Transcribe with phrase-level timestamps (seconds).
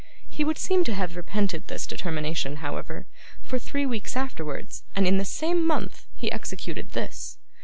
[0.27, 3.05] He would seem to have repented this determination, however,
[3.43, 7.37] for three weeks afterwards, and in the same month, he executed this.